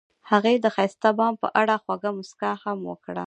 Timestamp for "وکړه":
2.89-3.19